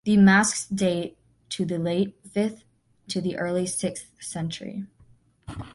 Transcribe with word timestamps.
The 0.03 0.17
masks 0.17 0.65
date 0.67 1.15
to 1.49 1.63
the 1.63 1.77
late 1.77 2.15
fifth 2.33 2.63
to 3.09 3.21
the 3.21 3.37
early 3.37 3.67
sixth 3.67 4.07
century. 4.19 4.85